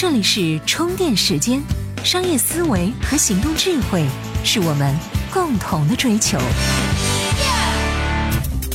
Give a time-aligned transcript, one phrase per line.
[0.00, 1.60] 这里是充电时间，
[2.04, 4.06] 商业思维和行动智慧
[4.44, 4.96] 是我们
[5.32, 6.38] 共同的追求。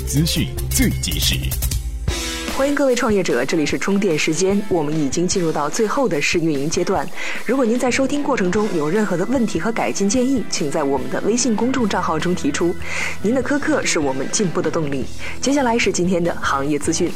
[0.06, 1.38] 资讯最及时。
[2.56, 7.06] 欢迎各位创业者，这里是充电时间，我们已经进入到最后的试运营阶段。
[7.48, 12.74] 如果您在收听过程中有任何的问题和改进建议，请在我们的微信公众账号中提出。
[13.24, 15.04] 您的苛刻是我们进步的动力。
[15.42, 17.12] 接下来是今天的行业资讯。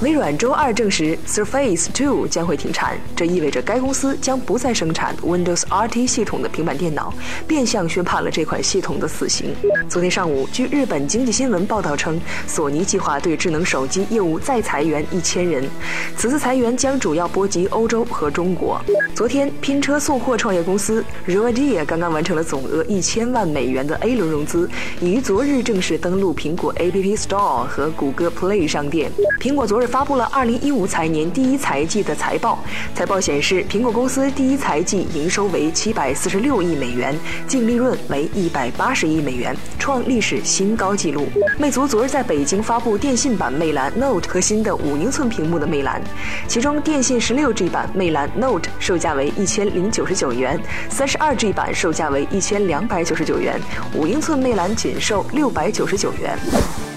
[0.00, 7.12] 微软周二证实，Surface 2将会停产，这意味着该公司将不再生产 Windows RT 系统的平板电脑，
[7.46, 9.54] 变相宣判了这款系统的死刑。
[9.86, 14.77] 昨天上午，据日本经济新闻报道称，索尼计划对智能手机业务再裁。
[14.78, 15.68] 裁员一千人，
[16.16, 18.80] 此次裁员将主要波及欧洲和中国。
[19.12, 29.10] 昨天，拼车送货创业公司 Rodia 刚刚完成了总额一千万美元的 A 轮融资，已于昨日正式登陆苹果 App Store 和谷歌 Play 商店。
[29.40, 32.62] 苹果昨日发布了二零一五财年第一财季的财报，
[32.94, 41.26] 财报显示，苹果公司第一财季营收为七百四十六亿美元，净利润为一百八十亿美元，创历史新高纪录。
[41.58, 44.67] 魅族昨日在北京发布电信版魅蓝 Note 和新的。
[44.76, 46.02] 五英寸屏幕的魅蓝，
[46.46, 53.60] 其中电信十六 G 版魅蓝 Note 售价为一千零九十九元，三十二 G 版售价为一千两百九十九元，
[53.94, 56.38] 五英寸魅蓝仅售六百九十九元。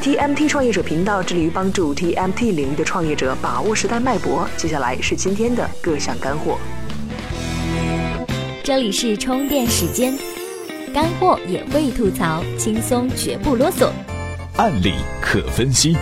[0.02, 4.48] TMT 创业者频道致力于帮助 TMT 领域的创业者把握时代脉搏。
[4.58, 6.58] 接下来是今天的各项干货。
[8.64, 10.18] 这里是充电时间，
[10.92, 13.90] 干货也会吐槽，轻松绝不啰嗦，
[14.58, 15.96] 案例可分析。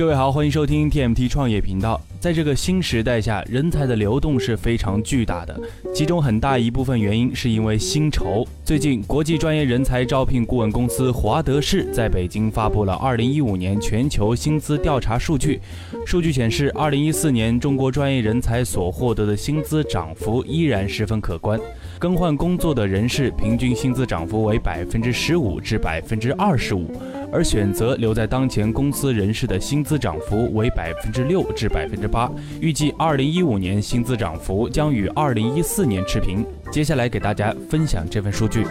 [0.00, 2.00] 各位好，欢迎收听 TMT 创业频道。
[2.18, 5.60] 在这个新时代下，人才的流动是非常巨大的，
[5.94, 8.48] 其中很大一部分原因是因为薪酬。
[8.64, 15.60] 最近，国际专业人才招聘顾问公司华德士在北京发布了2015年全球薪资调查数据。
[16.06, 21.60] 数据显示，2014年中国专业人才所获得的薪资涨幅依然十分可观。
[21.98, 26.90] 更换工作的人士平均薪资涨幅为百分之十五至百分之二十五。
[27.32, 32.30] 而选择留在当前公司人士的薪资涨幅为百分之六至百分之八，
[32.60, 36.44] 预计二零一五年薪资涨幅将与二零一四年持平。
[36.70, 38.64] 接下来给大家分享这份数据。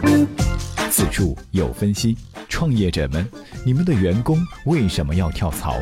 [0.91, 2.17] 此处有分析，
[2.47, 3.25] 创业者们，
[3.65, 5.75] 你们的员工为什么要跳槽？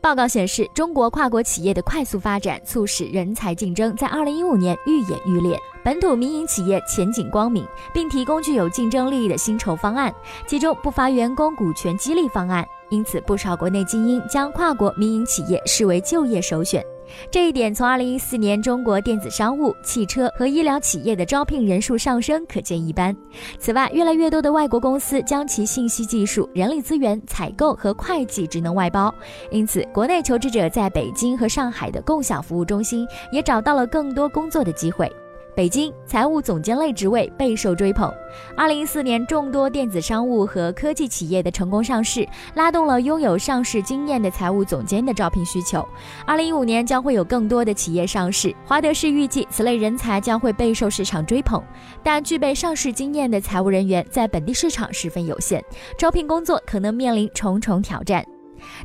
[0.00, 5.58] 报告显示，中国跨国企业的快速发展促使人才竞争在二零一五年愈演愈烈。
[5.84, 10.14] 本土民营企业前景光明，并提供具有竞争力的薪酬方案，
[10.46, 12.66] 其中不乏员工股权激励方案。
[12.88, 16.84] 因此，不少国内精英将跨国民营企业视为就业首选。
[17.30, 23.16] 这一点从2014年中国电子商务、汽车和医疗企业的招聘人数上升可见一斑。
[23.58, 29.14] 此外，越来越多的外国公司将其信息技术、人力资源、采购和会计职能外包，
[29.50, 35.10] 因此，国内求职者在北京和上海的共享服务中心也找到了更多工作的机会。
[35.56, 38.12] 北京财务总监类职位备受追捧。
[38.54, 45.82] 二零一四年，众多电子商务和科技企业的成功上市，拉动了拥有上市经验的财务总监的招聘需求。
[46.26, 51.64] 二零一五年将会有更多的企业上市，华德士预计此类人才将会备受市场追捧。
[52.02, 55.64] 但具备上市经验的财务人员在本地市场十分有限，
[55.96, 58.22] 招聘工作可能面临重重挑战。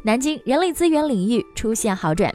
[0.03, 2.33] 南京人力资源领域出现好转。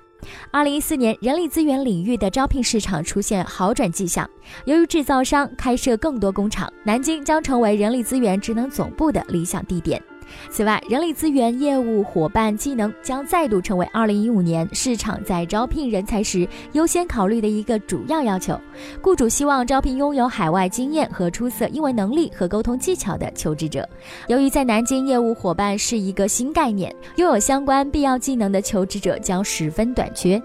[0.51, 4.29] 二零一四年，人力资源领域的招聘市场出现好转迹象。
[4.65, 10.03] 由于制造商开设更多工厂，南京将成为人力资源职能总部的理想地点。
[10.51, 18.59] 此外，人力资源业务伙伴技能将再度成为2015年市场在招聘人才时优先考虑的一个主要要求。
[19.03, 23.89] 雇主希望招聘拥有海外经验和出色英文能力和沟通技巧的求职者。
[24.29, 30.41] 由于在南京业务伙伴是一个新概念，拥有相关必要技能的求职者将十分短缺。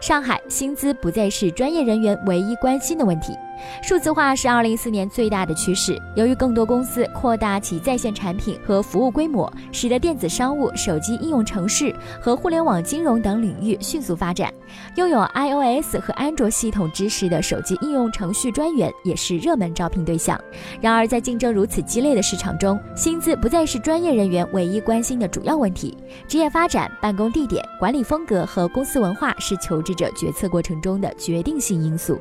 [0.00, 3.32] 上海薪资不再是专业人员唯一关心的问题。
[3.82, 6.00] 数字化是二零一四年最大的趋势。
[6.16, 14.52] 由于更多公司扩大其在线产品和服务规模，使得电子商务、手机应用程式和互联网金融等领域迅速发展。
[14.96, 20.40] 拥有 iOS 和安卓系统知识的手机应用程序专员也是热门招聘对象。
[20.80, 25.96] 然而，在竞争如此激烈的市场中，薪资不再是专业人员唯一关心的主要问题。
[26.28, 32.20] 职业发展、办公地点、管理风格和公司文化是求职者决策过程中的决定性因素。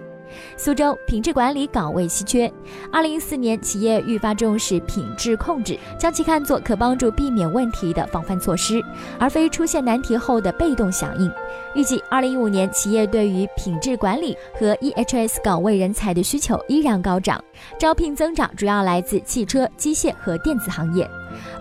[0.58, 2.52] 苏州品质管理岗位稀缺。
[2.92, 8.84] 二零一四年，企业愈发重视品质控制，将其看作可帮助避免问题的防范措施，
[9.20, 11.31] 而非出现难题后的被动响应。
[11.76, 17.44] 预计二零一五年，企业对于品质管理和 EHS 岗位人才的需求依然高涨，
[17.78, 21.10] 招聘增长主要来自汽车、机械和电子行业。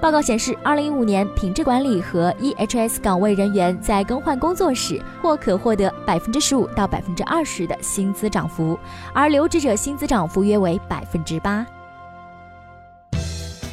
[0.00, 8.78] 报告显示，二零一五年品质管理和 EHS 岗位人员在更换工作时，或可获得百分之十五到百分之二十的薪资涨幅，
[9.12, 11.66] 而留职者薪资涨幅约为百分之八。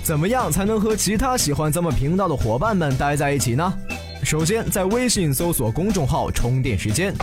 [0.04, 3.74] 怎么样才能和其他喜欢咱们频道的伙伴们待在一起呢？
[4.26, 7.14] 首先，在微信搜索公众号“充电时间”，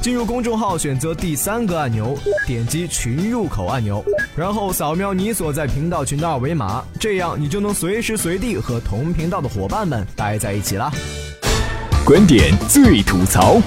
[0.00, 2.16] 进入公众号，选择第三个按钮，
[2.46, 4.04] 点击群入口按钮，
[4.36, 10.92] 然后扫描你所在频道群的二维码，这样你就能随时随地和同频道的伙伴们待在一起啦。
[12.06, 13.60] 观点最吐槽。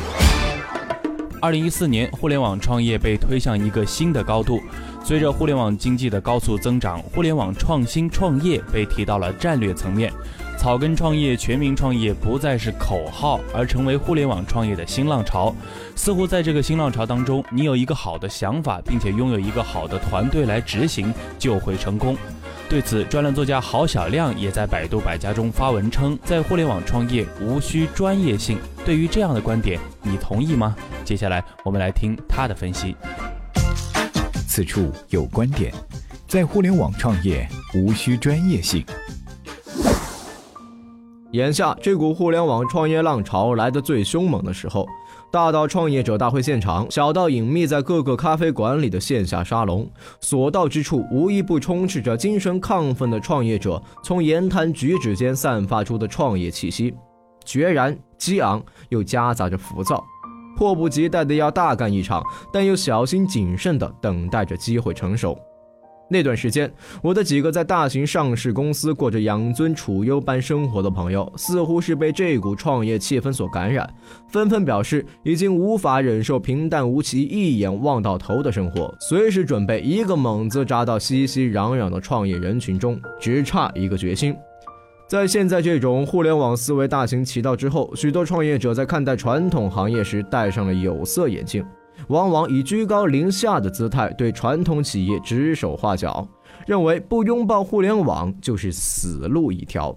[1.41, 4.61] 二零一四年，互联网创业被推向一个新的高度。
[5.03, 10.11] 随着互联网经济的高速增长，互联网创新创业被提到了战略层面。
[10.67, 15.55] 草根创业、全民创业不再是口号，而成为互联网创业的新浪潮。
[15.95, 22.17] 似乎在这个新浪潮当中，你有一个好的想法，并且拥有一个好的团队来执行，就会成功。
[22.67, 28.57] 对此，专栏作家郝小亮也在百度百家中发文称，在互联网创业无需专业性。
[28.83, 30.75] 对于这样的观点，你同意吗？
[31.05, 32.93] 接下来我们来听他的分析。
[34.45, 35.73] 此处有观点，
[36.27, 38.83] 在互联网创业无需专业性。
[41.37, 44.87] 眼下这股互联网创业浪潮来得最凶猛的时候，
[45.31, 49.87] 大到创业者大会现场，小到隐秘在各个咖啡馆里的线下沙龙，
[50.19, 56.91] 所到之处无一不充斥着精神亢奋的创业者从言谈举止间散发出的创业气息，
[57.45, 60.03] 决然、激昂又夹杂着浮躁，
[60.57, 65.37] 迫不及待的要大干一场，但又小心谨慎的等待着机会成熟。
[66.09, 66.71] 那段时间，
[67.01, 73.87] 我的几个在大型上市公司过着养尊处优般生活的朋友，似乎是被这股创业气氛所感染，
[74.29, 84.35] 纷纷表示已经无法忍受平淡无奇、一眼望到头的生活，随时准备一个猛子扎到熙熙攘攘的创业人群中，只差一个决心。
[85.09, 91.65] 在现在这种互联网思维大行其道之后，许多创业者在看待传统行业时戴上了有色眼镜。
[92.07, 96.27] 往往以居高临下的姿态对传统企业指手画脚，
[96.65, 99.93] 认为不拥抱互联网就是死路一条。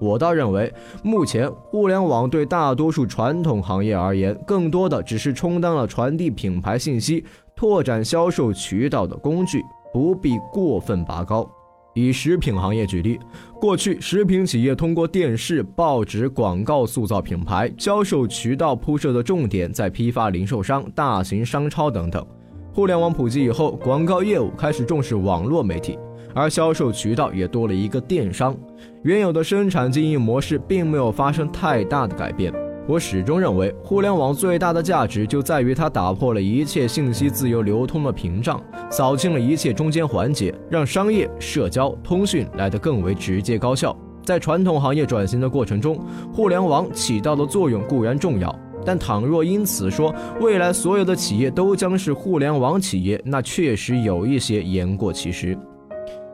[0.00, 0.72] 我倒认为，
[1.02, 7.22] 目前互联网对大多数传统行业而言，更多的只是充当了传递品牌信息、
[7.54, 9.62] 拓展销售渠道的工具，
[9.92, 11.46] 不必过分拔高。
[11.94, 13.18] 以食品行业举例，
[13.60, 22.24] 过去食品企业通过电视、报纸广告塑造品牌，销售渠道铺设的重点在批发零售商、大型商超等等。
[22.72, 25.98] 互联网普及以后，广告业务开始重视网络媒体，
[26.32, 28.56] 而销售渠道也多了一个电商。
[29.02, 32.54] 原有的生产经营模式并没有发生太大的改变。
[32.90, 38.60] 我始终认为，互联网最大的价值就在于它打破了一切信息自由流通的屏障，
[38.90, 43.96] 扫清了一切中间环节，让商业、社交、通讯来得更为直接高效。
[44.24, 48.52] 在传统行业转型的过程中，互联网起到的作用固然重要，
[48.84, 55.56] 但倘若因此说未来所有的企业都将是互联网企业，那确实有一些言过其实。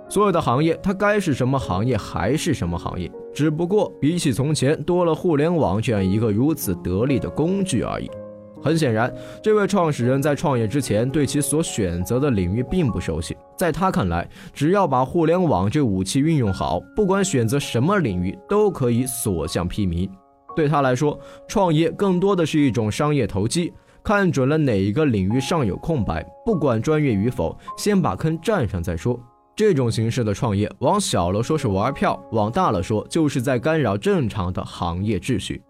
[0.09, 8.11] 所有的行业，它该是什么行业还是什么行业，只不过比起从前多了互联网这样一个如此得力的工具而已。
[8.63, 13.37] 很显然，这位创始人在创业之前对其所选择的领域并不熟悉。
[13.55, 20.09] 在他看来，只要把互联网这武器运用好，不管选择什么领域都可以所向披靡。
[20.57, 23.71] 对他来说，创业更多的是一种商业投机，
[24.03, 29.21] 看准了哪一个领域尚有空白，不管专业与否，先把坑占上再说。
[29.57, 35.63] 这种形式的创业，往小了说是玩票，往大了说就是在干扰正常的行业秩序。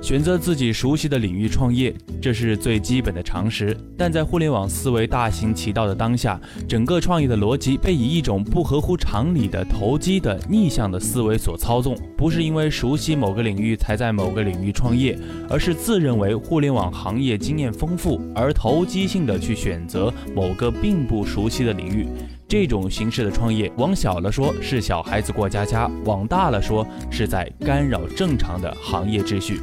[0.00, 3.76] 选择自己熟悉的领域创业，这是最基本的常识。
[3.98, 11.98] 但在互联网思维大行其道的当下，整个创业的逻辑被以一种不合乎常理的投机的逆向的思维所操纵。
[12.16, 15.18] 不是因为熟悉某个领域才在某个领域创业，
[15.50, 22.06] 而是自认为互联网行业经验丰富而投机性的去选择某个并不熟悉的领域。
[22.48, 29.60] 这种形式的创业，往小了说是小孩子过家家，往大了说是在干扰正常的行业秩序。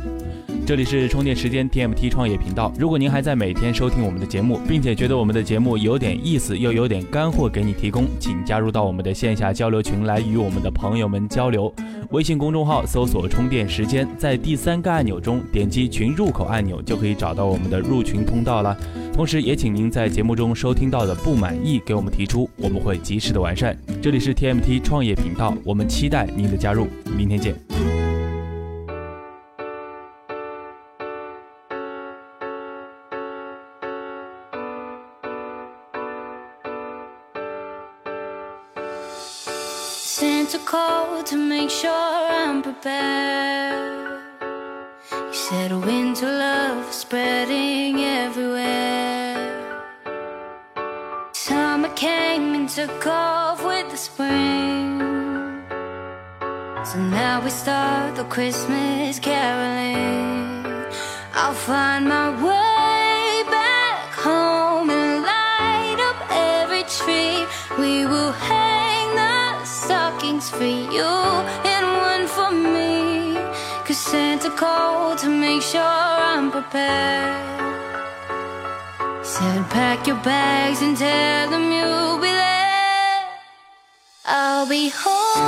[0.65, 2.73] 这里是充电时间 TMT 创业频道。
[2.79, 11.71] 如果您还在每天收听我们的节目，并且觉得我们的节目有点意思，又有点干货给你提供，请加入到我们的线下交流群来与我们的朋友们交流。
[12.09, 18.75] 微信公众号搜索“充电时间”，在第三个按钮中点击群入口按钮，就可以找到我们的入群通道了。
[19.13, 23.77] 同时，也请您在节目中收听到的不满意给我们提出，我们会及时的完善。
[24.01, 27.55] 这里是 TMT 创业频道，我们期待您的加入，明天见。
[40.75, 44.21] Called to make sure I'm prepared.
[45.31, 49.37] He said winter love spreading everywhere.
[51.31, 54.99] Summer came and took off with the spring.
[56.89, 60.65] So now we start the Christmas caroling.
[61.41, 67.39] I'll find my way back home and light up every tree.
[67.79, 68.74] We will the
[70.25, 73.35] stockings for you and one for me.
[73.85, 77.35] Cause Santa called to make sure I'm prepared.
[79.23, 83.23] Said pack your bags and tell them you'll be there.
[84.25, 85.39] I'll be home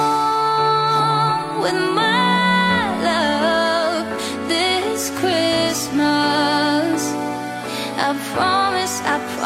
[1.62, 4.06] with my love
[4.48, 7.02] this Christmas.
[8.00, 9.37] I promise, I promise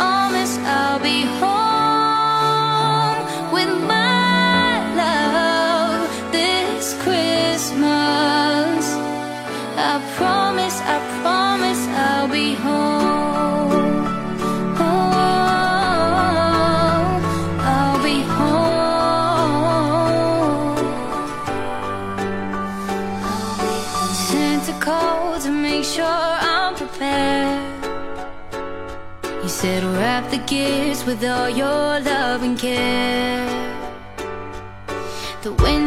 [30.31, 33.45] the gifts with all your love and care.
[35.43, 35.80] The wind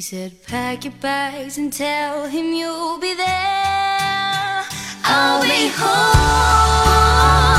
[0.00, 4.64] He said, pack your bags and tell him you'll be there.
[5.04, 7.49] I'll be home